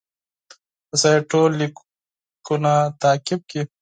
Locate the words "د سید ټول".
0.89-1.49